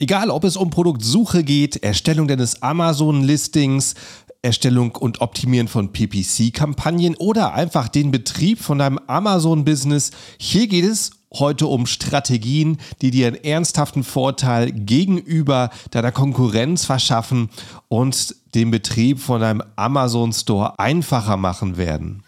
[0.00, 3.96] Egal, ob es um Produktsuche geht, Erstellung deines Amazon-Listings,
[4.42, 11.10] Erstellung und Optimieren von PPC-Kampagnen oder einfach den Betrieb von deinem Amazon-Business, hier geht es
[11.34, 17.50] heute um Strategien, die dir einen ernsthaften Vorteil gegenüber deiner Konkurrenz verschaffen
[17.88, 22.22] und den Betrieb von deinem Amazon-Store einfacher machen werden.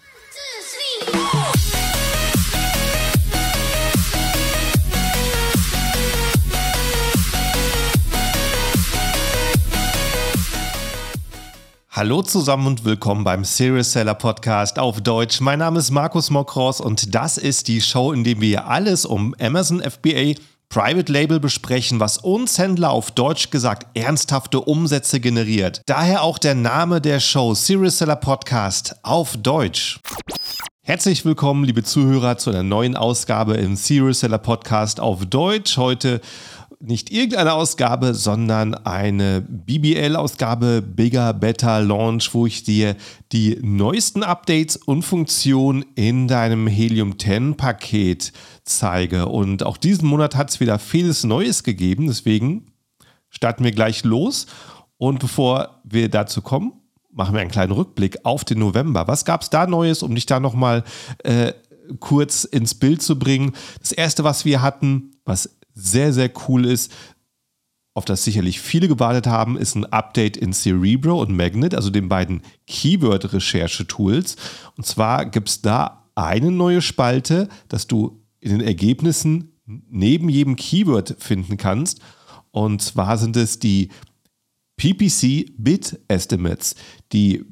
[12.00, 15.42] Hallo zusammen und willkommen beim Serious Seller Podcast auf Deutsch.
[15.42, 19.34] Mein Name ist Markus Mokros und das ist die Show, in der wir alles um
[19.38, 20.32] Amazon FBA
[20.70, 25.82] Private Label besprechen, was uns Händler auf Deutsch gesagt ernsthafte Umsätze generiert.
[25.84, 30.00] Daher auch der Name der Show Serious Seller Podcast auf Deutsch.
[30.82, 35.76] Herzlich willkommen, liebe Zuhörer, zu einer neuen Ausgabe im Serious Seller Podcast auf Deutsch.
[35.76, 36.22] Heute
[36.82, 42.96] nicht irgendeine Ausgabe, sondern eine BBL-Ausgabe, Bigger, Better Launch, wo ich dir
[43.32, 48.32] die neuesten Updates und Funktionen in deinem Helium 10 Paket
[48.64, 49.26] zeige.
[49.26, 52.72] Und auch diesen Monat hat es wieder vieles Neues gegeben, deswegen
[53.28, 54.46] starten wir gleich los.
[54.96, 56.72] Und bevor wir dazu kommen,
[57.12, 59.06] machen wir einen kleinen Rückblick auf den November.
[59.06, 60.84] Was gab es da Neues, um dich da nochmal
[61.24, 61.52] äh,
[61.98, 63.52] kurz ins Bild zu bringen?
[63.80, 66.92] Das erste, was wir hatten, was sehr, sehr cool ist,
[67.94, 72.08] auf das sicherlich viele gewartet haben, ist ein Update in Cerebro und Magnet, also den
[72.08, 74.36] beiden Keyword-Recherche-Tools.
[74.76, 80.56] Und zwar gibt es da eine neue Spalte, dass du in den Ergebnissen neben jedem
[80.56, 82.00] Keyword finden kannst.
[82.52, 83.90] Und zwar sind es die
[84.76, 86.74] PPC Bit Estimates,
[87.12, 87.44] die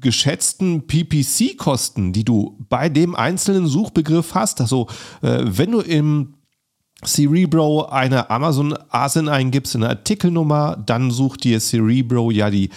[0.00, 4.60] geschätzten PPC-Kosten, die du bei dem einzelnen Suchbegriff hast.
[4.60, 4.88] Also,
[5.22, 6.34] äh, wenn du im
[7.06, 12.70] Cerebro eine Amazon ASIN eingibst, eine Artikelnummer, dann sucht dir Cerebro ja die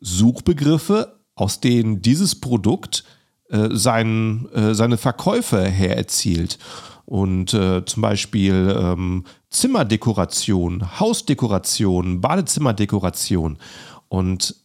[0.00, 3.04] Suchbegriffe, aus denen dieses Produkt
[3.48, 6.58] äh, sein, äh, seine Verkäufe her erzielt.
[7.04, 13.58] Und äh, zum Beispiel ähm, Zimmerdekoration, Hausdekoration, Badezimmerdekoration.
[14.08, 14.56] Und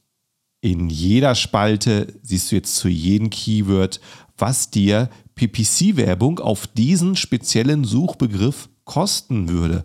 [0.62, 4.00] in jeder Spalte siehst du jetzt zu jedem Keyword,
[4.38, 9.84] was dir PPC-Werbung auf diesen speziellen Suchbegriff kosten würde.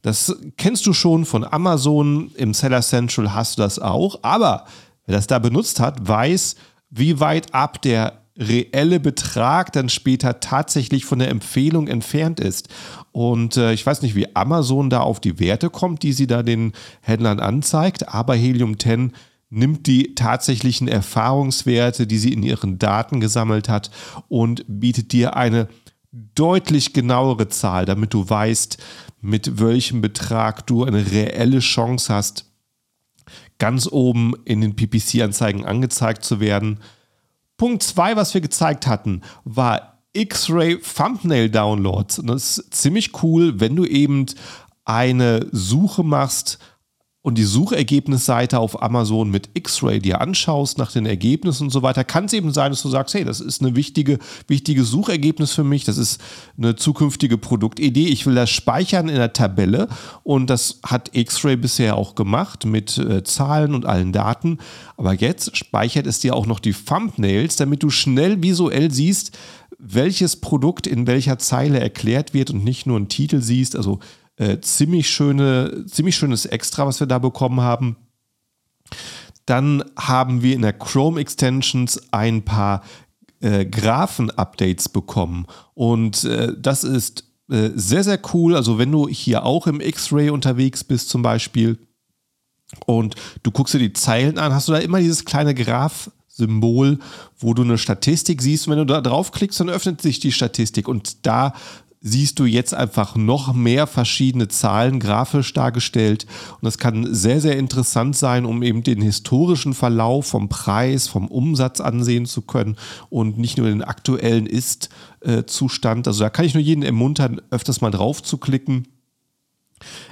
[0.00, 4.64] Das kennst du schon von Amazon, im Seller Central hast du das auch, aber
[5.06, 6.56] wer das da benutzt hat, weiß,
[6.90, 12.68] wie weit ab der reelle Betrag dann später tatsächlich von der Empfehlung entfernt ist.
[13.12, 16.42] Und äh, ich weiß nicht, wie Amazon da auf die Werte kommt, die sie da
[16.42, 19.12] den Händlern anzeigt, aber Helium 10
[19.50, 23.90] nimmt die tatsächlichen Erfahrungswerte, die sie in ihren Daten gesammelt hat
[24.28, 25.68] und bietet dir eine
[26.34, 28.78] deutlich genauere Zahl, damit du weißt,
[29.20, 32.50] mit welchem Betrag du eine reelle Chance hast,
[33.58, 36.80] ganz oben in den PPC-Anzeigen angezeigt zu werden.
[37.56, 42.20] Punkt 2, was wir gezeigt hatten, war X-Ray Thumbnail Downloads.
[42.20, 44.26] Und das ist ziemlich cool, wenn du eben
[44.84, 46.58] eine Suche machst
[47.24, 52.04] und die Suchergebnisseite auf Amazon mit X-Ray dir anschaust nach den Ergebnissen und so weiter,
[52.04, 55.64] kann es eben sein, dass du sagst, hey, das ist eine wichtige, wichtige Suchergebnis für
[55.64, 56.20] mich, das ist
[56.58, 59.88] eine zukünftige Produktidee, ich will das speichern in der Tabelle.
[60.22, 64.58] Und das hat X-Ray bisher auch gemacht mit äh, Zahlen und allen Daten,
[64.98, 69.32] aber jetzt speichert es dir auch noch die Thumbnails, damit du schnell visuell siehst,
[69.78, 74.00] welches Produkt in welcher Zeile erklärt wird und nicht nur einen Titel siehst, also
[74.36, 77.96] äh, ziemlich, schöne, ziemlich schönes Extra, was wir da bekommen haben.
[79.46, 82.82] Dann haben wir in der Chrome Extensions ein paar
[83.40, 85.46] äh, Graphen-Updates bekommen.
[85.74, 88.56] Und äh, das ist äh, sehr, sehr cool.
[88.56, 91.78] Also wenn du hier auch im X-Ray unterwegs bist zum Beispiel
[92.86, 96.98] und du guckst dir die Zeilen an, hast du da immer dieses kleine Graph Symbol,
[97.38, 98.66] wo du eine Statistik siehst.
[98.66, 101.54] Und wenn du da draufklickst, dann öffnet sich die Statistik und da
[102.06, 106.26] siehst du jetzt einfach noch mehr verschiedene Zahlen grafisch dargestellt.
[106.52, 111.28] Und das kann sehr, sehr interessant sein, um eben den historischen Verlauf vom Preis, vom
[111.28, 112.76] Umsatz ansehen zu können
[113.08, 116.06] und nicht nur den aktuellen Ist-Zustand.
[116.06, 118.86] Also da kann ich nur jeden ermuntern, öfters mal drauf zu klicken.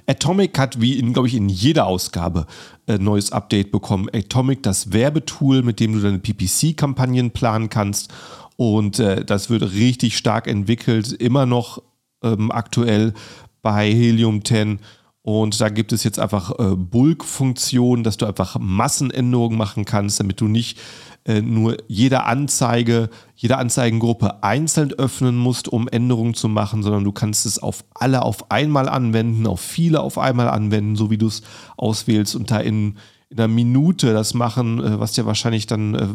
[0.07, 2.47] Atomic hat wie in, glaube ich, in jeder Ausgabe
[2.87, 4.09] ein äh, neues Update bekommen.
[4.13, 8.13] Atomic, das Werbetool, mit dem du deine PPC-Kampagnen planen kannst.
[8.57, 11.83] Und äh, das wird richtig stark entwickelt, immer noch
[12.23, 13.15] ähm, aktuell
[13.63, 14.81] bei Helium 10.
[15.23, 20.41] Und da gibt es jetzt einfach äh, Bulk-Funktionen, dass du einfach Massenänderungen machen kannst, damit
[20.41, 20.79] du nicht
[21.25, 27.13] äh, nur jede Anzeige, jede Anzeigengruppe einzeln öffnen musst, um Änderungen zu machen, sondern du
[27.13, 31.29] kannst es auf alle auf einmal anwenden, auf viele auf einmal anwenden, so wie du
[31.29, 31.43] es
[31.77, 32.97] auswählst und da in,
[33.31, 36.09] in einer Minute das machen, äh, was dir wahrscheinlich dann äh,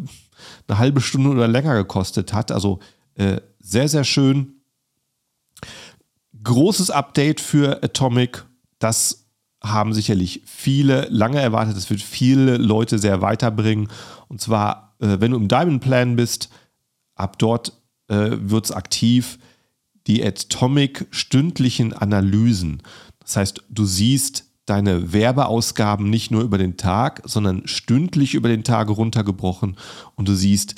[0.68, 2.52] eine halbe Stunde oder länger gekostet hat.
[2.52, 2.80] Also
[3.16, 4.62] äh, sehr, sehr schön.
[6.44, 8.46] Großes Update für Atomic.
[8.80, 9.26] Das
[9.64, 11.76] haben sicherlich viele lange erwartet.
[11.76, 13.90] Das wird viele Leute sehr weiterbringen.
[14.28, 16.50] Und zwar, äh, wenn du im Diamond Plan bist,
[17.16, 17.74] ab dort
[18.08, 19.40] äh, wird es aktiv.
[20.06, 22.82] Die Atomic stündlichen Analysen.
[23.20, 28.64] Das heißt, du siehst deine Werbeausgaben nicht nur über den Tag, sondern stündlich über den
[28.64, 29.78] Tag runtergebrochen
[30.16, 30.76] und du siehst,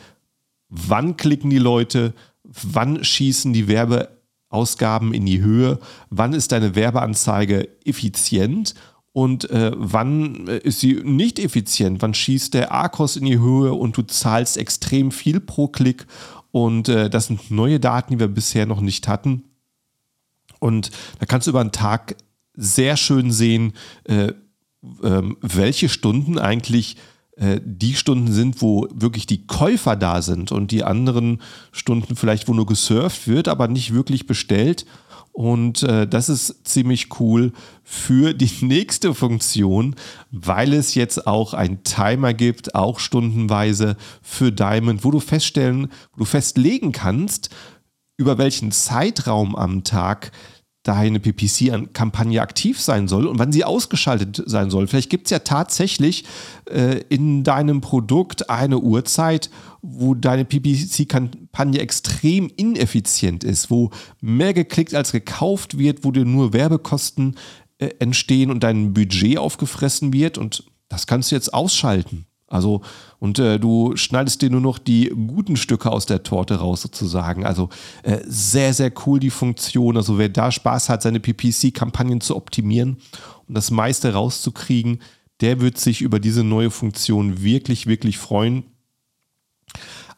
[0.70, 2.14] wann klicken die Leute,
[2.44, 8.76] wann schießen die Werbeausgaben in die Höhe, wann ist deine Werbeanzeige effizient
[9.12, 13.74] und äh, wann äh, ist sie nicht effizient, wann schießt der ARKOS in die Höhe
[13.74, 16.06] und du zahlst extrem viel pro Klick
[16.52, 19.44] und äh, das sind neue Daten, die wir bisher noch nicht hatten.
[20.60, 22.16] Und da kannst du über einen Tag
[22.60, 23.74] sehr schön sehen,
[24.04, 24.34] äh, äh,
[25.42, 26.98] welche Stunden eigentlich
[27.38, 31.42] äh, die Stunden sind, wo wirklich die Käufer da sind und die anderen
[31.72, 34.86] Stunden vielleicht, wo nur gesurft wird, aber nicht wirklich bestellt.
[35.32, 39.96] Und äh, das ist ziemlich cool für die nächste Funktion,
[40.32, 46.20] weil es jetzt auch einen Timer gibt, auch stundenweise für Diamond, wo du feststellen, wo
[46.20, 47.52] du festlegen kannst,
[48.18, 50.34] über welchen Zeitraum am Tag
[50.90, 54.88] deine PPC-Kampagne aktiv sein soll und wann sie ausgeschaltet sein soll.
[54.88, 56.24] Vielleicht gibt es ja tatsächlich
[56.66, 59.52] äh, in deinem Produkt eine Uhrzeit,
[59.84, 66.54] wo deine PPC-Kampagne extrem ineffizient ist, wo mehr geklickt als gekauft wird, wo dir nur
[66.54, 67.36] Werbekosten
[67.78, 72.26] äh, entstehen und dein Budget aufgefressen wird und das kannst du jetzt ausschalten.
[72.50, 72.82] Also,
[73.20, 77.46] und äh, du schneidest dir nur noch die guten Stücke aus der Torte raus, sozusagen.
[77.46, 77.70] Also
[78.04, 79.98] äh, sehr, sehr cool die Funktion.
[79.98, 82.98] Also, wer da Spaß hat, seine PPC-Kampagnen zu optimieren
[83.48, 85.00] und das meiste rauszukriegen,
[85.42, 88.64] der wird sich über diese neue Funktion wirklich, wirklich freuen.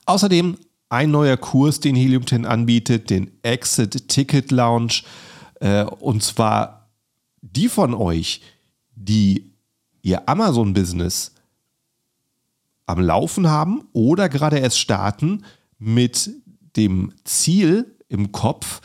[0.05, 0.57] Außerdem
[0.89, 5.01] ein neuer Kurs, den Helium 10 anbietet, den Exit Ticket Lounge.
[5.59, 6.89] Äh, und zwar
[7.41, 8.41] die von euch,
[8.95, 9.53] die
[10.01, 11.33] ihr Amazon-Business
[12.91, 15.43] am Laufen haben oder gerade erst starten
[15.77, 16.29] mit
[16.75, 18.81] dem Ziel im Kopf,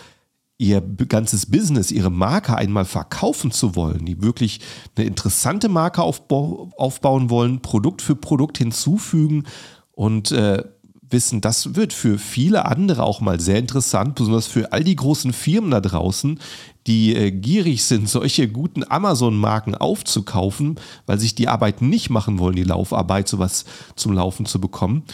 [0.58, 4.60] ihr ganzes Business, ihre Marke einmal verkaufen zu wollen, die wirklich
[4.96, 9.44] eine interessante Marke aufbauen wollen, Produkt für Produkt hinzufügen
[9.92, 10.64] und äh,
[11.10, 15.32] wissen, das wird für viele andere auch mal sehr interessant, besonders für all die großen
[15.32, 16.40] Firmen da draußen,
[16.86, 22.56] die äh, gierig sind, solche guten Amazon-Marken aufzukaufen, weil sich die Arbeit nicht machen wollen,
[22.56, 23.64] die Laufarbeit, sowas
[23.94, 25.04] zum Laufen zu bekommen.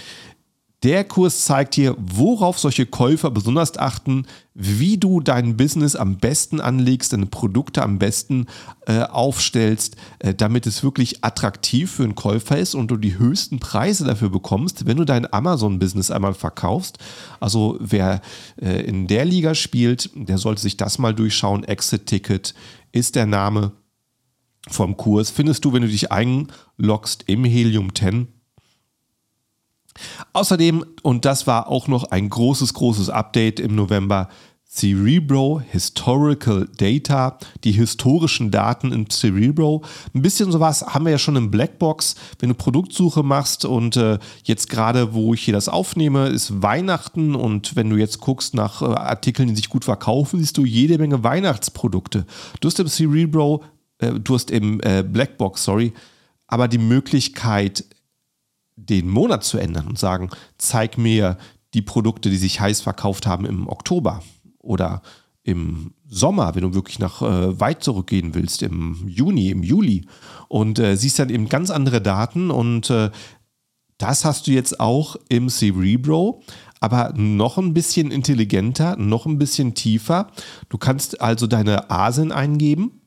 [0.82, 6.60] Der Kurs zeigt dir, worauf solche Käufer besonders achten, wie du dein Business am besten
[6.60, 8.46] anlegst, deine Produkte am besten
[8.86, 13.60] äh, aufstellst, äh, damit es wirklich attraktiv für einen Käufer ist und du die höchsten
[13.60, 16.98] Preise dafür bekommst, wenn du dein Amazon-Business einmal verkaufst.
[17.38, 18.20] Also wer
[18.60, 21.62] äh, in der Liga spielt, der sollte sich das mal durchschauen.
[21.62, 22.54] Exit Ticket
[22.90, 23.70] ist der Name
[24.68, 25.30] vom Kurs.
[25.30, 28.26] Findest du, wenn du dich einloggst im Helium 10
[30.32, 34.28] Außerdem, und das war auch noch ein großes, großes Update im November,
[34.74, 39.84] Cerebro Historical Data, die historischen Daten in Cerebro.
[40.14, 42.14] Ein bisschen sowas haben wir ja schon im Blackbox.
[42.38, 47.34] Wenn du Produktsuche machst und äh, jetzt gerade, wo ich hier das aufnehme, ist Weihnachten
[47.34, 50.96] und wenn du jetzt guckst nach äh, Artikeln, die sich gut verkaufen, siehst du jede
[50.96, 52.24] Menge Weihnachtsprodukte.
[52.60, 53.62] Du hast im Cerebro,
[53.98, 55.92] äh, du hast im äh, Blackbox, sorry,
[56.46, 57.84] aber die Möglichkeit,
[58.76, 61.36] den Monat zu ändern und sagen, zeig mir
[61.74, 64.22] die Produkte, die sich heiß verkauft haben im Oktober
[64.58, 65.02] oder
[65.42, 70.06] im Sommer, wenn du wirklich nach äh, weit zurückgehen willst, im Juni, im Juli
[70.48, 73.10] und äh, siehst dann eben ganz andere Daten und äh,
[73.98, 76.42] das hast du jetzt auch im Cerebro,
[76.80, 80.28] aber noch ein bisschen intelligenter, noch ein bisschen tiefer.
[80.68, 83.02] Du kannst also deine ASIN eingeben,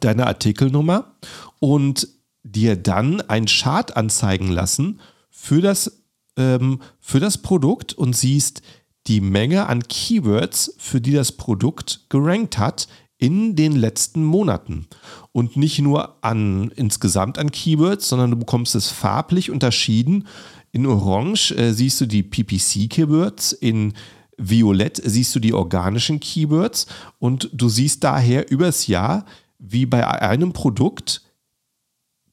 [0.00, 1.14] deine Artikelnummer
[1.60, 2.08] und
[2.44, 6.04] dir dann ein Chart anzeigen lassen für das,
[6.36, 8.62] ähm, für das Produkt und siehst
[9.06, 12.86] die Menge an Keywords, für die das Produkt gerankt hat
[13.18, 14.86] in den letzten Monaten.
[15.32, 20.26] Und nicht nur an insgesamt an Keywords, sondern du bekommst es farblich unterschieden.
[20.72, 23.94] In Orange äh, siehst du die PPC-Keywords, in
[24.36, 26.86] Violett siehst du die organischen Keywords
[27.18, 29.24] und du siehst daher übers Jahr,
[29.58, 31.23] wie bei einem Produkt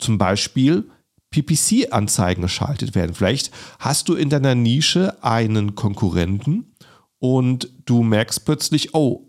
[0.02, 0.90] zum Beispiel
[1.32, 3.14] PPC-Anzeigen geschaltet werden.
[3.14, 6.76] Vielleicht hast du in deiner Nische einen Konkurrenten
[7.20, 9.28] und du merkst plötzlich, oh,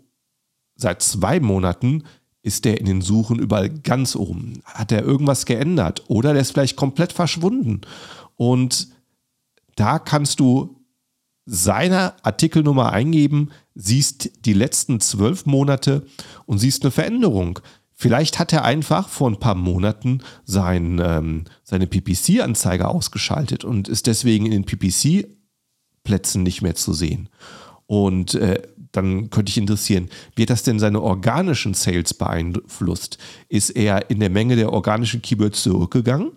[0.75, 2.03] seit zwei Monaten
[2.41, 4.61] ist der in den Suchen überall ganz oben.
[4.65, 7.81] Hat er irgendwas geändert oder der ist vielleicht komplett verschwunden.
[8.35, 8.89] Und
[9.75, 10.75] da kannst du
[11.45, 16.05] seine Artikelnummer eingeben, siehst die letzten zwölf Monate
[16.45, 17.59] und siehst eine Veränderung.
[17.95, 24.07] Vielleicht hat er einfach vor ein paar Monaten sein, ähm, seine PPC-Anzeige ausgeschaltet und ist
[24.07, 27.29] deswegen in den PPC-Plätzen nicht mehr zu sehen.
[27.85, 33.17] Und äh, dann könnte ich interessieren, wie hat das denn seine organischen Sales beeinflusst?
[33.49, 36.31] Ist er in der Menge der organischen Keywords zurückgegangen?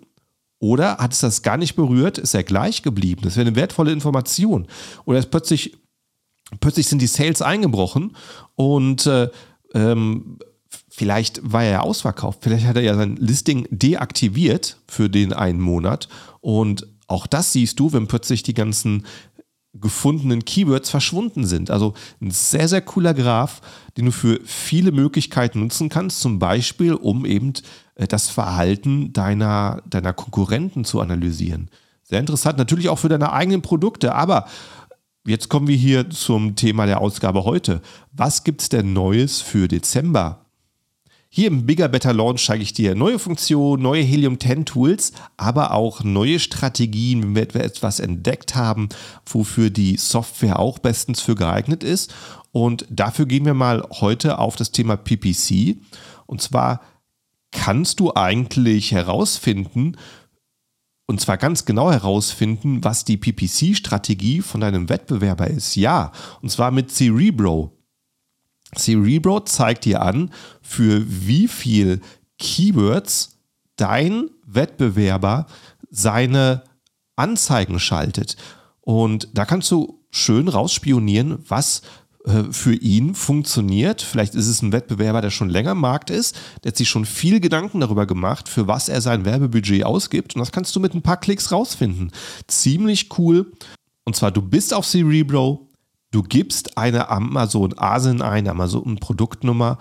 [0.58, 2.18] Oder hat es das gar nicht berührt?
[2.18, 3.22] Ist er gleich geblieben?
[3.24, 4.66] Das wäre eine wertvolle Information.
[5.04, 5.76] Oder ist plötzlich,
[6.60, 8.16] plötzlich sind die Sales eingebrochen
[8.54, 9.28] und äh,
[9.74, 10.38] ähm,
[10.96, 12.38] vielleicht war er ja ausverkauft.
[12.42, 16.08] Vielleicht hat er ja sein Listing deaktiviert für den einen Monat.
[16.40, 19.04] Und auch das siehst du, wenn plötzlich die ganzen
[19.74, 21.70] gefundenen Keywords verschwunden sind.
[21.70, 23.60] Also ein sehr, sehr cooler Graph,
[23.98, 27.52] den du für viele Möglichkeiten nutzen kannst, zum Beispiel um eben
[27.96, 31.70] äh, das Verhalten deiner, deiner Konkurrenten zu analysieren.
[32.04, 34.46] Sehr interessant, natürlich auch für deine eigenen Produkte, aber
[35.26, 37.82] jetzt kommen wir hier zum Thema der Ausgabe heute.
[38.12, 40.45] Was gibt es denn Neues für Dezember?
[41.28, 45.72] Hier im Bigger Better Launch zeige ich dir neue Funktionen, neue Helium 10 Tools, aber
[45.72, 48.88] auch neue Strategien, wenn wir etwas entdeckt haben,
[49.26, 52.14] wofür die Software auch bestens für geeignet ist.
[52.52, 55.76] Und dafür gehen wir mal heute auf das Thema PPC.
[56.26, 56.80] Und zwar
[57.50, 59.96] kannst du eigentlich herausfinden,
[61.08, 65.76] und zwar ganz genau herausfinden, was die PPC-Strategie von deinem Wettbewerber ist.
[65.76, 66.10] Ja,
[66.42, 67.75] und zwar mit Cerebro.
[68.74, 70.30] Cerebro zeigt dir an,
[70.60, 72.00] für wie viel
[72.38, 73.38] Keywords
[73.76, 75.46] dein Wettbewerber
[75.90, 76.64] seine
[77.16, 78.36] Anzeigen schaltet.
[78.80, 81.82] Und da kannst du schön rausspionieren, was
[82.24, 84.02] äh, für ihn funktioniert.
[84.02, 87.04] Vielleicht ist es ein Wettbewerber, der schon länger im Markt ist, der hat sich schon
[87.04, 90.34] viel Gedanken darüber gemacht, für was er sein Werbebudget ausgibt.
[90.34, 92.10] Und das kannst du mit ein paar Klicks rausfinden.
[92.46, 93.52] Ziemlich cool.
[94.04, 95.65] Und zwar, du bist auf Cerebro,
[96.16, 99.76] Du gibst eine Amazon ASIN ein, Amazon Produktnummer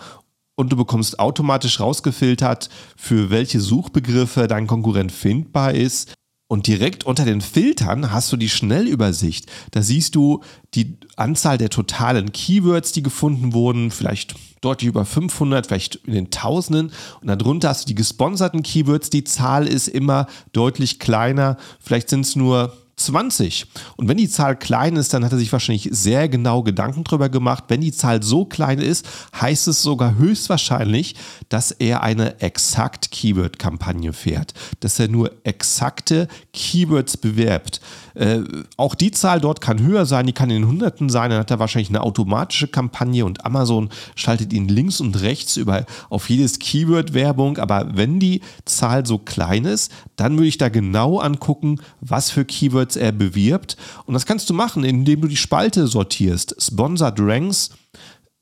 [0.56, 6.14] und du bekommst automatisch rausgefiltert, für welche Suchbegriffe dein Konkurrent findbar ist.
[6.50, 9.50] Und direkt unter den Filtern hast du die Schnellübersicht.
[9.72, 10.42] Da siehst du
[10.74, 16.32] die Anzahl der totalen Keywords, die gefunden wurden, vielleicht deutlich über 500, vielleicht in den
[16.32, 16.92] Tausenden.
[17.22, 19.10] Und darunter hast du die gesponserten Keywords.
[19.10, 21.56] Die Zahl ist immer deutlich kleiner.
[21.80, 23.68] Vielleicht sind es nur 20.
[23.98, 27.30] Und wenn die Zahl klein ist, dann hat er sich wahrscheinlich sehr genau Gedanken darüber
[27.30, 27.66] gemacht.
[27.68, 29.06] Wenn die Zahl so klein ist,
[29.40, 31.16] heißt es sogar höchstwahrscheinlich,
[31.50, 37.82] dass er eine exakt Keyword-Kampagne fährt, dass er nur exakte Keywords bewerbt.
[38.16, 38.44] Äh,
[38.78, 41.52] auch die Zahl dort kann höher sein, die kann in den Hunderten sein, dann hat
[41.52, 46.60] er wahrscheinlich eine automatische Kampagne und Amazon schaltet ihn links und rechts über auf jedes
[46.60, 47.58] Keyword Werbung.
[47.58, 52.46] Aber wenn die Zahl so klein ist, dann würde ich da genau angucken, was für
[52.46, 53.76] Keywords er bewirbt.
[54.06, 56.56] Und das kannst du machen, indem du die Spalte sortierst.
[56.60, 57.72] Sponsored Ranks,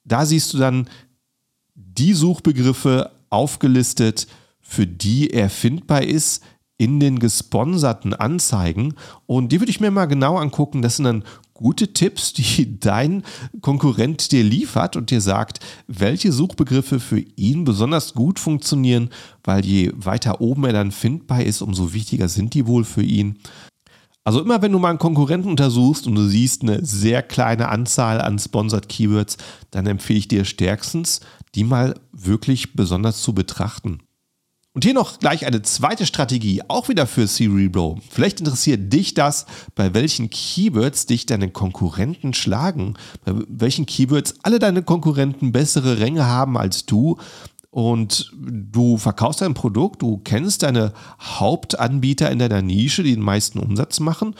[0.03, 0.87] da siehst du dann
[1.73, 4.27] die Suchbegriffe aufgelistet,
[4.61, 6.43] für die er findbar ist
[6.83, 8.95] in den gesponserten Anzeigen.
[9.25, 10.81] Und die würde ich mir mal genau angucken.
[10.81, 11.23] Das sind dann
[11.53, 13.23] gute Tipps, die dein
[13.61, 19.11] Konkurrent dir liefert und dir sagt, welche Suchbegriffe für ihn besonders gut funktionieren,
[19.45, 23.39] weil je weiter oben er dann findbar ist, umso wichtiger sind die wohl für ihn.
[24.25, 28.19] Also immer wenn du mal einen Konkurrenten untersuchst und du siehst eine sehr kleine Anzahl
[28.19, 29.37] an Sponsored Keywords,
[29.71, 31.21] dann empfehle ich dir stärkstens,
[31.55, 33.99] die mal wirklich besonders zu betrachten.
[34.75, 37.99] Und hier noch gleich eine zweite Strategie, auch wieder für Cerebro.
[38.09, 44.57] Vielleicht interessiert dich das, bei welchen Keywords dich deine Konkurrenten schlagen, bei welchen Keywords alle
[44.57, 47.17] deine Konkurrenten bessere Ränge haben als du.
[47.69, 53.59] Und du verkaufst dein Produkt, du kennst deine Hauptanbieter in deiner Nische, die den meisten
[53.59, 54.35] Umsatz machen.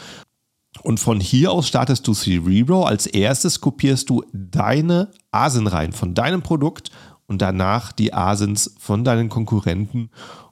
[0.82, 2.84] Und von hier aus startest du Cerebro.
[2.84, 6.90] Als erstes kopierst du deine ASIN rein von deinem Produkt
[7.26, 10.10] und danach die ASINs von deinen Konkurrenten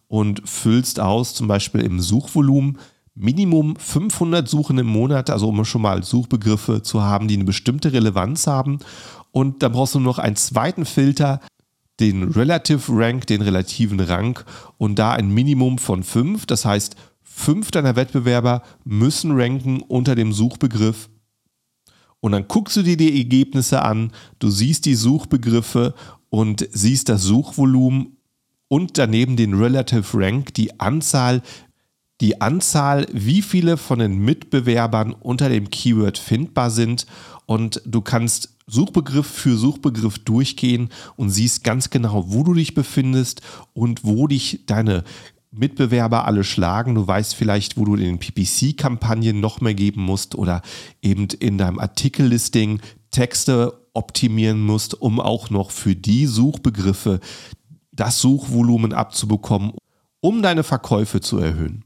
[0.09, 2.79] und füllst aus, zum Beispiel im Suchvolumen,
[3.15, 7.93] Minimum 500 Suchen im Monat, also um schon mal Suchbegriffe zu haben, die eine bestimmte
[7.93, 8.79] Relevanz haben.
[9.33, 11.41] Und dann brauchst du noch einen zweiten Filter,
[12.01, 14.41] den Relative Rank, den relativen Rang
[14.79, 16.47] und da ein Minimum von 5.
[16.47, 21.11] Das heißt, fünf deiner Wettbewerber müssen ranken unter dem Suchbegriff
[22.23, 25.93] und dann guckst du dir die Ergebnisse an, du siehst die Suchbegriffe
[26.33, 28.17] und siehst das Suchvolumen
[28.67, 31.43] und daneben den Relative Rank, die Anzahl,
[32.23, 37.07] die Anzahl, wie viele von den Mitbewerbern unter dem Keyword findbar sind.
[37.45, 43.43] Und du kannst Suchbegriff für Suchbegriff durchgehen und siehst ganz genau, wo du dich befindest
[43.75, 45.05] und wo dich deine
[45.51, 46.95] Mitbewerber alle schlagen.
[46.95, 50.63] Du weißt vielleicht, wo du in den PPC-Kampagnen noch mehr geben musst oder
[51.03, 57.21] eben in deinem Artikellisting Texte optimieren musst, um auch noch für die Suchbegriffe
[57.93, 59.73] das Suchvolumen abzubekommen,
[60.21, 61.85] um deine Verkäufe zu erhöhen.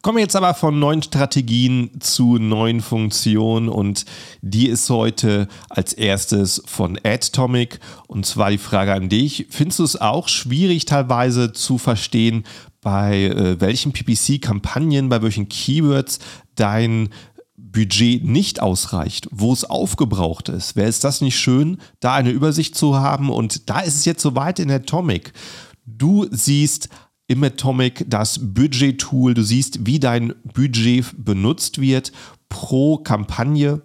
[0.00, 4.04] Kommen wir jetzt aber von neuen Strategien zu neuen Funktionen und
[4.40, 7.78] die ist heute als erstes von Atomic
[8.08, 9.46] und zwar die Frage an dich.
[9.50, 12.44] Findest du es auch schwierig teilweise zu verstehen,
[12.80, 16.18] bei äh, welchen PPC-Kampagnen, bei welchen Keywords
[16.56, 17.10] dein
[17.72, 20.76] Budget nicht ausreicht, wo es aufgebraucht ist.
[20.76, 23.30] Wäre es das nicht schön, da eine Übersicht zu haben?
[23.30, 25.32] Und da ist es jetzt soweit in Atomic.
[25.86, 26.90] Du siehst
[27.26, 32.12] im Atomic das Budget-Tool, du siehst, wie dein Budget benutzt wird
[32.48, 33.82] pro Kampagne.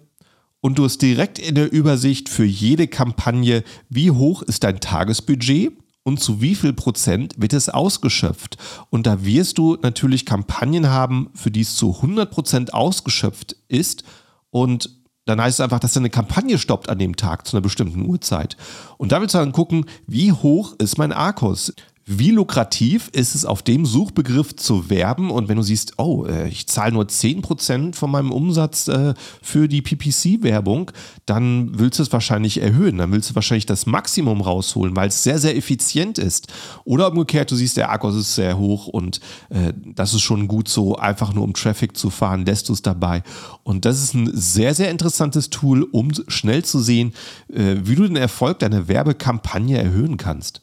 [0.60, 5.72] Und du hast direkt in der Übersicht für jede Kampagne, wie hoch ist dein Tagesbudget
[6.08, 8.56] und zu wie viel Prozent wird es ausgeschöpft.
[8.90, 14.04] Und da wirst du natürlich Kampagnen haben, für die es zu 100 Prozent ausgeschöpft ist
[14.50, 14.90] und
[15.26, 18.56] dann heißt es einfach, dass deine Kampagne stoppt an dem Tag zu einer bestimmten Uhrzeit.
[18.96, 21.74] Und da willst du dann gucken, wie hoch ist mein Arkos?
[22.10, 25.30] Wie lukrativ ist es, auf dem Suchbegriff zu werben?
[25.30, 29.12] Und wenn du siehst, oh, äh, ich zahle nur 10% von meinem Umsatz äh,
[29.42, 30.90] für die PPC-Werbung,
[31.26, 32.96] dann willst du es wahrscheinlich erhöhen.
[32.96, 36.46] Dann willst du wahrscheinlich das Maximum rausholen, weil es sehr, sehr effizient ist.
[36.84, 40.68] Oder umgekehrt, du siehst, der Akkus ist sehr hoch und äh, das ist schon gut
[40.68, 43.22] so, einfach nur um Traffic zu fahren, lässt du es dabei.
[43.64, 47.12] Und das ist ein sehr, sehr interessantes Tool, um schnell zu sehen,
[47.48, 50.62] wie du den Erfolg deiner Werbekampagne erhöhen kannst.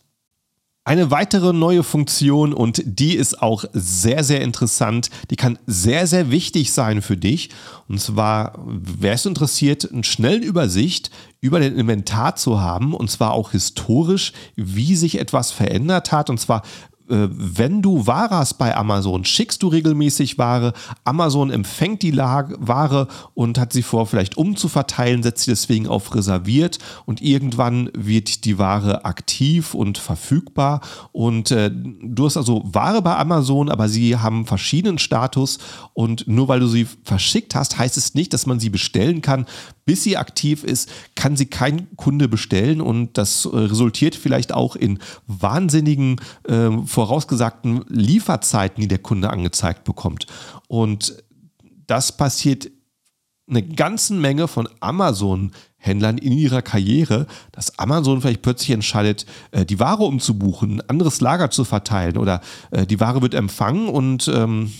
[0.88, 5.10] Eine weitere neue Funktion und die ist auch sehr, sehr interessant.
[5.32, 7.50] Die kann sehr, sehr wichtig sein für dich.
[7.88, 11.10] Und zwar wärst du interessiert, eine schnelle Übersicht
[11.42, 16.30] über den Inventar zu haben und zwar auch historisch, wie sich etwas verändert hat.
[16.30, 16.62] Und zwar
[17.08, 23.60] wenn du Ware hast bei Amazon, schickst du regelmäßig Ware, Amazon empfängt die Ware und
[23.60, 29.06] hat sie vor, vielleicht umzuverteilen, setzt sie deswegen auf reserviert und irgendwann wird die Ware
[29.06, 34.98] aktiv und verfügbar und äh, du hast also Ware bei Amazon, aber sie haben verschiedenen
[34.98, 35.60] Status
[35.94, 39.46] und nur weil du sie verschickt hast, heißt es nicht, dass man sie bestellen kann.
[39.86, 44.76] Bis sie aktiv ist, kann sie kein Kunde bestellen und das äh, resultiert vielleicht auch
[44.76, 50.26] in wahnsinnigen äh, vorausgesagten Lieferzeiten, die der Kunde angezeigt bekommt.
[50.68, 51.24] Und
[51.86, 52.72] das passiert
[53.48, 59.80] eine ganze Menge von Amazon-Händlern in ihrer Karriere, dass Amazon vielleicht plötzlich entscheidet, äh, die
[59.80, 64.74] Ware umzubuchen, ein anderes Lager zu verteilen oder äh, die Ware wird empfangen und ähm,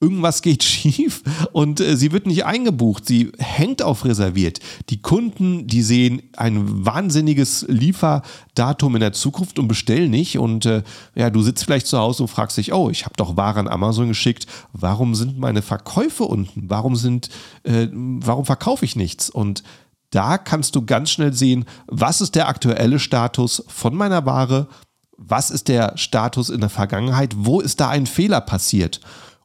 [0.00, 4.60] irgendwas geht schief und äh, sie wird nicht eingebucht, sie hängt auf reserviert.
[4.88, 10.82] Die Kunden, die sehen ein wahnsinniges Lieferdatum in der Zukunft und bestellen nicht und äh,
[11.14, 13.68] ja, du sitzt vielleicht zu Hause und fragst dich, oh, ich habe doch Ware an
[13.68, 16.64] Amazon geschickt, warum sind meine Verkäufe unten?
[16.68, 17.28] Warum sind,
[17.64, 19.28] äh, warum verkaufe ich nichts?
[19.28, 19.62] Und
[20.10, 24.66] da kannst du ganz schnell sehen, was ist der aktuelle Status von meiner Ware,
[25.16, 29.00] was ist der Status in der Vergangenheit, wo ist da ein Fehler passiert?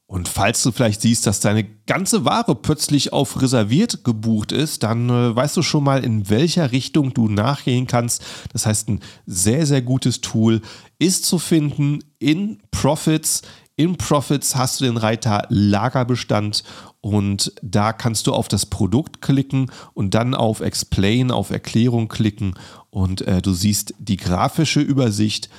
[0.07, 5.09] Und falls du vielleicht siehst, dass deine ganze Ware plötzlich auf reserviert gebucht ist, dann
[5.09, 8.23] äh, weißt du schon mal, in welcher Richtung du nachgehen kannst.
[8.53, 10.61] Das heißt, ein sehr, sehr gutes Tool
[10.99, 13.41] ist zu finden in Profits.
[13.77, 16.63] In Profits hast du den Reiter Lagerbestand
[17.01, 22.53] und da kannst du auf das Produkt klicken und dann auf Explain, auf Erklärung klicken
[22.89, 25.49] und äh, du siehst die grafische Übersicht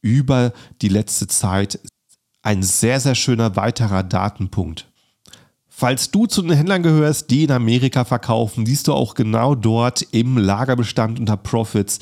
[0.00, 1.80] über die letzte Zeit
[2.46, 4.86] ein sehr, sehr schöner weiterer Datenpunkt.
[5.68, 10.02] Falls du zu den Händlern gehörst, die in Amerika verkaufen, siehst du auch genau dort
[10.12, 11.98] im Lagerbestand unter Profits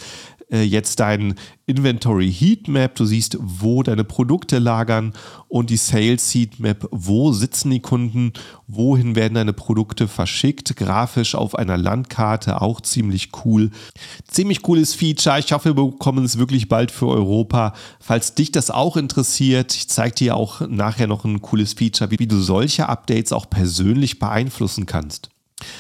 [0.63, 1.35] jetzt dein
[1.67, 2.95] Inventory Heatmap.
[2.95, 5.13] Du siehst, wo deine Produkte lagern
[5.49, 8.33] und die Sales Heatmap, wo sitzen die Kunden,
[8.67, 13.71] wohin werden deine Produkte verschickt, grafisch auf einer Landkarte, auch ziemlich cool.
[14.27, 15.39] Ziemlich cooles Feature.
[15.39, 17.73] Ich hoffe, wir bekommen es wirklich bald für Europa.
[18.01, 22.27] Falls dich das auch interessiert, ich zeige dir auch nachher noch ein cooles Feature, wie
[22.27, 25.34] du solche Updates auch persönlich beeinflussen kannst.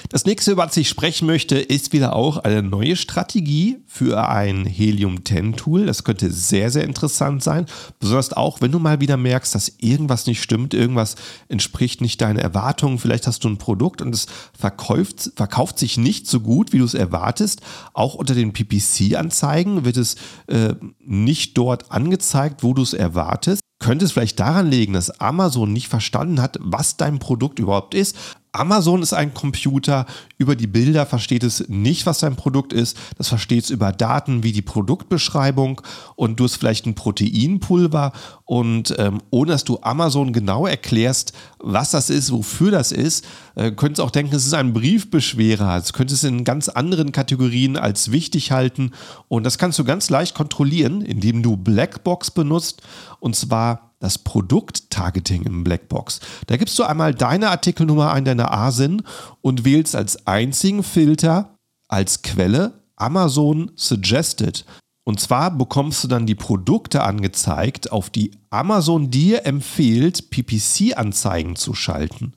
[0.09, 4.65] Das nächste, über was ich sprechen möchte, ist wieder auch eine neue Strategie für ein
[4.67, 5.87] Helium 10 Tool.
[5.87, 7.67] Das könnte sehr, sehr interessant sein.
[7.99, 11.17] Besonders auch, wenn du mal wieder merkst, dass irgendwas nicht stimmt, irgendwas
[11.49, 12.99] entspricht nicht deinen Erwartungen.
[12.99, 16.85] Vielleicht hast du ein Produkt und es verkauft, verkauft sich nicht so gut, wie du
[16.85, 17.61] es erwartest.
[17.93, 20.15] Auch unter den PPC-Anzeigen wird es
[20.47, 23.61] äh, nicht dort angezeigt, wo du es erwartest.
[23.81, 28.17] Könnte es vielleicht daran liegen, dass Amazon nicht verstanden hat, was dein Produkt überhaupt ist.
[28.55, 30.07] Amazon ist ein Computer,
[30.39, 32.97] über die Bilder versteht es nicht, was dein Produkt ist.
[33.19, 35.83] Das versteht es über Daten wie die Produktbeschreibung.
[36.15, 38.13] Und du hast vielleicht ein Proteinpulver.
[38.45, 43.25] Und ähm, ohne dass du Amazon genau erklärst, was das ist, wofür das ist,
[43.57, 45.77] äh, könntest du auch denken, es ist ein Briefbeschwerer.
[45.77, 48.93] Es könntest es in ganz anderen Kategorien als wichtig halten.
[49.29, 52.83] Und das kannst du ganz leicht kontrollieren, indem du Blackbox benutzt.
[53.19, 56.21] Und zwar das Produkt-Targeting im Blackbox.
[56.47, 59.03] Da gibst du einmal deine Artikelnummer ein, deine ASIN
[59.41, 64.65] und wählst als einzigen Filter als Quelle Amazon Suggested.
[65.05, 71.75] Und zwar bekommst du dann die Produkte angezeigt, auf die Amazon dir empfiehlt, PPC-Anzeigen zu
[71.75, 72.33] schalten.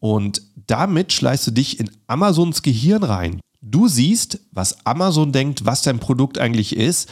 [0.00, 3.40] Und damit schleißt du dich in Amazons Gehirn rein.
[3.60, 7.08] Du siehst, was Amazon denkt, was dein Produkt eigentlich ist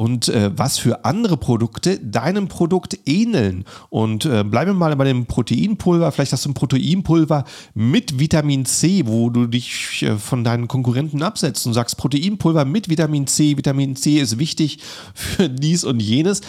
[0.00, 3.66] und äh, was für andere Produkte deinem Produkt ähneln.
[3.90, 6.10] Und äh, bleiben wir mal bei dem Proteinpulver.
[6.10, 11.22] Vielleicht hast du ein Proteinpulver mit Vitamin C, wo du dich äh, von deinen Konkurrenten
[11.22, 13.58] absetzt und sagst, Proteinpulver mit Vitamin C.
[13.58, 14.78] Vitamin C ist wichtig
[15.12, 16.40] für dies und jenes.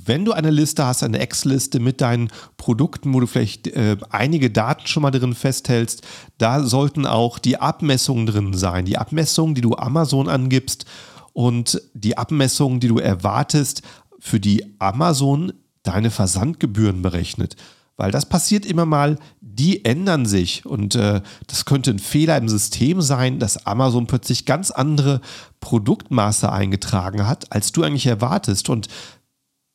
[0.04, 4.50] wenn du eine Liste hast, eine Excel-Liste mit deinen Produkten, wo du vielleicht äh, einige
[4.50, 6.02] Daten schon mal drin festhältst,
[6.38, 8.84] da sollten auch die Abmessungen drin sein.
[8.84, 10.86] Die Abmessungen, die du Amazon angibst
[11.32, 13.82] und die Abmessungen, die du erwartest,
[14.18, 15.52] für die Amazon
[15.82, 17.56] deine Versandgebühren berechnet.
[17.96, 22.48] Weil das passiert immer mal, die ändern sich und äh, das könnte ein Fehler im
[22.48, 25.20] System sein, dass Amazon plötzlich ganz andere
[25.60, 28.70] Produktmaße eingetragen hat, als du eigentlich erwartest.
[28.70, 28.88] Und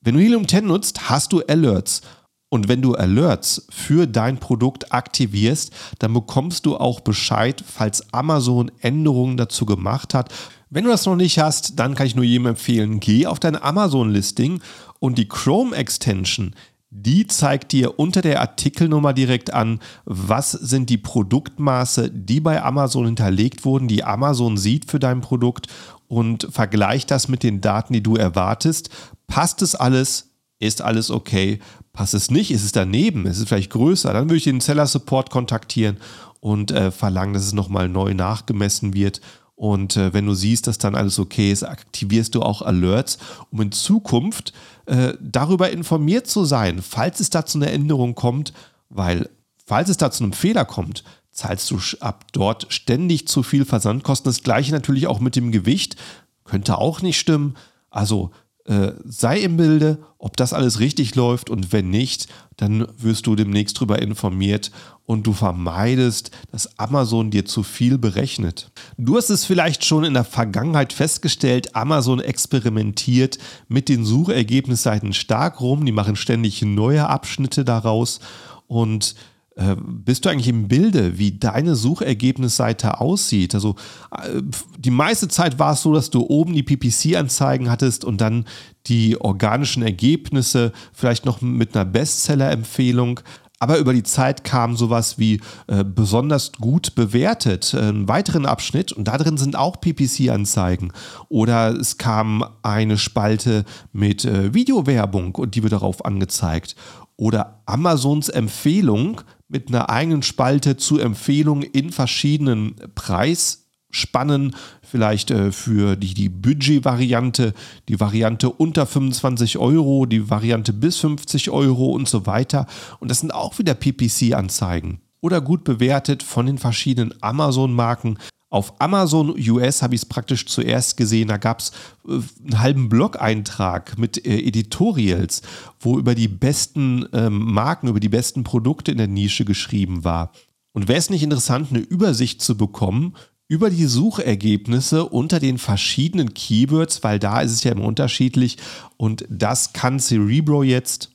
[0.02, 2.02] wenn du Helium 10 nutzt, hast du Alerts.
[2.50, 8.72] Und wenn du Alerts für dein Produkt aktivierst, dann bekommst du auch Bescheid, falls Amazon
[8.80, 10.34] Änderungen dazu gemacht hat.
[10.70, 13.62] Wenn du das noch nicht hast, dann kann ich nur jedem empfehlen, geh auf dein
[13.62, 14.62] Amazon-Listing
[15.00, 16.54] und die Chrome-Extension,
[16.90, 23.06] die zeigt dir unter der Artikelnummer direkt an, was sind die Produktmaße, die bei Amazon
[23.06, 25.68] hinterlegt wurden, die Amazon sieht für dein Produkt
[26.08, 28.90] und vergleicht das mit den Daten, die du erwartest.
[29.28, 30.32] Passt es alles?
[30.60, 31.60] Ist alles okay?
[31.94, 32.52] Passt es nicht?
[32.52, 33.26] Ist es daneben?
[33.26, 34.14] Ist es vielleicht größer?
[34.14, 35.98] Dann würde ich den Seller Support kontaktieren
[36.40, 39.22] und äh, verlangen, dass es nochmal neu nachgemessen wird
[39.58, 43.18] und äh, wenn du siehst, dass dann alles okay ist, aktivierst du auch Alerts,
[43.50, 44.54] um in Zukunft
[44.86, 48.54] äh, darüber informiert zu sein, falls es da zu einer Änderung kommt,
[48.90, 49.28] weil
[49.66, 51.04] falls es da zu einem Fehler kommt,
[51.38, 54.30] zahlst du ab dort ständig zu viel Versandkosten.
[54.30, 55.96] Das gleiche natürlich auch mit dem Gewicht,
[56.44, 57.56] könnte auch nicht stimmen.
[57.92, 58.32] Also
[58.66, 63.36] äh, sei im Bilde, ob das alles richtig läuft und wenn nicht, dann wirst du
[63.36, 64.72] demnächst darüber informiert
[65.06, 68.72] und du vermeidest, dass Amazon dir zu viel berechnet.
[68.98, 75.62] Du hast es vielleicht schon in der Vergangenheit festgestellt, Amazon experimentiert mit den Suchergebnisseiten stark
[75.62, 78.20] rum, die machen ständig neue Abschnitte daraus
[78.66, 79.16] und
[79.58, 83.56] bist du eigentlich im Bilde, wie deine Suchergebnisseite aussieht?
[83.56, 83.76] Also
[84.12, 84.42] äh,
[84.78, 88.46] die meiste Zeit war es so, dass du oben die PPC-Anzeigen hattest und dann
[88.86, 93.22] die organischen Ergebnisse, vielleicht noch mit einer Bestseller-Empfehlung.
[93.60, 98.92] Aber über die Zeit kam sowas wie äh, besonders gut bewertet, äh, einen weiteren Abschnitt
[98.92, 100.94] und da drin sind auch PPC-Anzeigen.
[101.30, 106.76] Oder es kam eine Spalte mit äh, Videowerbung und die wird darauf angezeigt.
[107.20, 115.96] oder Amazons Empfehlung mit einer eigenen Spalte zu Empfehlungen in verschiedenen Preisspannen, vielleicht äh, für
[115.96, 117.54] die, die Budget-Variante,
[117.88, 122.68] die Variante unter 25 Euro, die Variante bis 50 Euro und so weiter.
[123.00, 128.18] Und das sind auch wieder PPC-Anzeigen oder gut bewertet von den verschiedenen Amazon-Marken.
[128.58, 131.28] Auf Amazon US habe ich es praktisch zuerst gesehen.
[131.28, 131.72] Da gab es
[132.08, 135.44] äh, einen halben Blog-Eintrag mit äh, Editorials,
[135.80, 140.32] wo über die besten ähm, Marken, über die besten Produkte in der Nische geschrieben war.
[140.74, 143.14] Und wäre es nicht interessant, eine Übersicht zu bekommen
[143.48, 148.58] über die Suchergebnisse unter den verschiedenen Keywords, weil da ist es ja immer unterschiedlich
[148.98, 151.12] und das kann Cerebro jetzt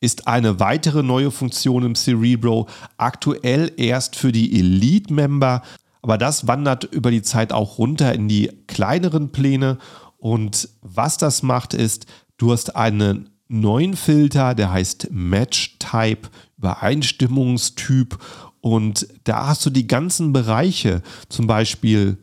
[0.00, 2.68] ist eine weitere neue Funktion im Cerebro,
[2.98, 5.62] aktuell erst für die Elite-Member,
[6.04, 9.78] aber das wandert über die Zeit auch runter in die kleineren Pläne.
[10.18, 12.04] Und was das macht, ist,
[12.36, 18.18] du hast einen neuen Filter, der heißt Match Type, Übereinstimmungstyp.
[18.60, 22.18] Und da hast du die ganzen Bereiche, zum Beispiel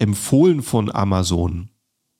[0.00, 1.68] empfohlen von Amazon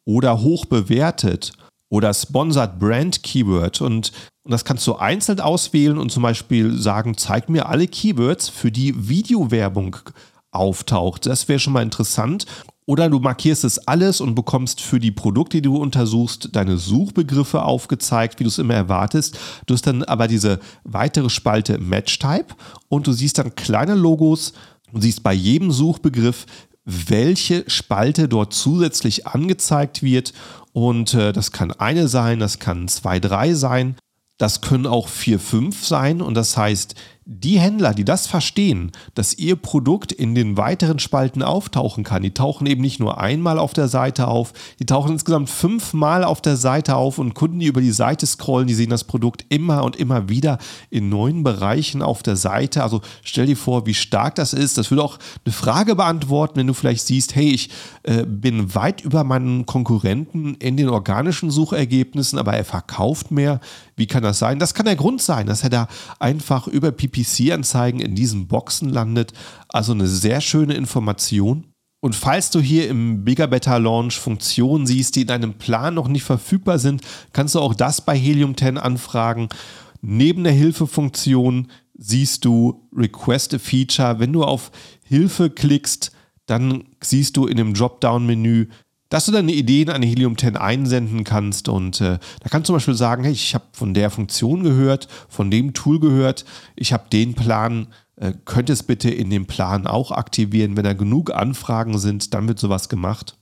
[0.04, 1.54] oder hoch bewertet
[1.88, 3.80] oder Sponsored Brand Keyword.
[3.80, 4.12] Und,
[4.44, 8.70] und das kannst du einzeln auswählen und zum Beispiel sagen, zeig mir alle Keywords, für
[8.70, 9.96] die Videowerbung
[10.52, 11.26] auftaucht.
[11.26, 12.46] Das wäre schon mal interessant.
[12.86, 17.62] Oder du markierst es alles und bekommst für die Produkte, die du untersuchst, deine Suchbegriffe
[17.62, 19.38] aufgezeigt, wie du es immer erwartest.
[19.66, 22.54] Du hast dann aber diese weitere Spalte Match Type
[22.88, 24.54] und du siehst dann kleine Logos.
[24.92, 26.46] Du siehst bei jedem Suchbegriff,
[26.84, 30.32] welche Spalte dort zusätzlich angezeigt wird.
[30.72, 33.96] Und äh, das kann eine sein, das kann zwei, drei sein.
[34.38, 36.20] Das können auch vier, fünf sein.
[36.20, 36.94] Und das heißt,
[37.32, 42.34] die Händler, die das verstehen, dass ihr Produkt in den weiteren Spalten auftauchen kann, die
[42.34, 46.56] tauchen eben nicht nur einmal auf der Seite auf, die tauchen insgesamt fünfmal auf der
[46.56, 49.94] Seite auf und Kunden, die über die Seite scrollen, die sehen das Produkt immer und
[49.94, 50.58] immer wieder
[50.90, 52.82] in neuen Bereichen auf der Seite.
[52.82, 54.76] Also stell dir vor, wie stark das ist.
[54.76, 57.70] Das würde auch eine Frage beantworten, wenn du vielleicht siehst, hey, ich
[58.02, 63.60] äh, bin weit über meinen Konkurrenten in den organischen Suchergebnissen, aber er verkauft mehr.
[63.94, 64.58] Wie kann das sein?
[64.58, 65.86] Das kann der Grund sein, dass er da
[66.18, 69.32] einfach über PPC PPC-Anzeigen in diesen Boxen landet.
[69.68, 71.66] Also eine sehr schöne Information.
[72.00, 76.08] Und falls du hier im Bigger Better Launch Funktionen siehst, die in deinem Plan noch
[76.08, 77.02] nicht verfügbar sind,
[77.32, 79.48] kannst du auch das bei Helium 10 anfragen.
[80.00, 84.18] Neben der Hilfefunktion siehst du Request a Feature.
[84.18, 84.72] Wenn du auf
[85.04, 86.12] Hilfe klickst,
[86.46, 88.68] dann siehst du in dem Dropdown-Menü
[89.10, 92.76] dass du deine Ideen an Helium 10 einsenden kannst und äh, da kannst du zum
[92.76, 96.46] Beispiel sagen, hey, ich habe von der Funktion gehört, von dem Tool gehört,
[96.76, 100.76] ich habe den Plan, äh, könntest bitte in dem Plan auch aktivieren.
[100.76, 103.36] Wenn da genug Anfragen sind, dann wird sowas gemacht.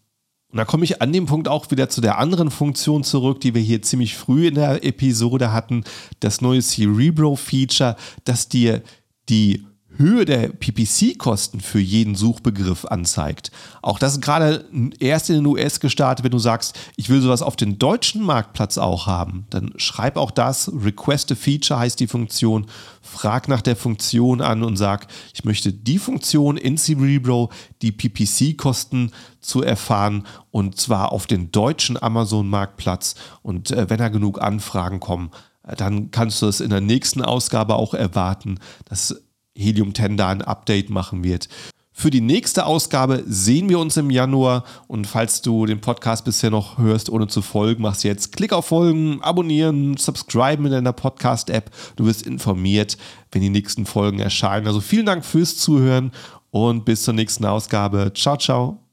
[0.50, 3.54] Und da komme ich an dem Punkt auch wieder zu der anderen Funktion zurück, die
[3.54, 5.84] wir hier ziemlich früh in der Episode hatten,
[6.20, 8.82] das neue Cerebro-Feature, das dir
[9.28, 9.66] die
[9.98, 13.50] Höhe der PPC-Kosten für jeden Suchbegriff anzeigt.
[13.82, 14.64] Auch das ist gerade
[15.00, 18.78] erst in den US gestartet, wenn du sagst, ich will sowas auf den deutschen Marktplatz
[18.78, 20.70] auch haben, dann schreib auch das.
[20.72, 22.66] Request a Feature heißt die Funktion.
[23.02, 27.50] Frag nach der Funktion an und sag, ich möchte die Funktion in Cerebro,
[27.82, 33.16] die PPC-Kosten zu erfahren und zwar auf den deutschen Amazon-Marktplatz.
[33.42, 35.30] Und äh, wenn da genug Anfragen kommen,
[35.64, 39.22] äh, dann kannst du es in der nächsten Ausgabe auch erwarten, dass
[39.58, 41.48] Helium 10 da ein Update machen wird.
[42.00, 46.48] Für die nächste Ausgabe sehen wir uns im Januar und falls du den Podcast bisher
[46.48, 51.72] noch hörst, ohne zu folgen, machst jetzt Klick auf Folgen, abonnieren, subscriben in deiner Podcast-App.
[51.96, 52.96] Du wirst informiert,
[53.32, 54.68] wenn die nächsten Folgen erscheinen.
[54.68, 56.12] Also vielen Dank fürs Zuhören
[56.50, 58.12] und bis zur nächsten Ausgabe.
[58.14, 58.87] Ciao, ciao.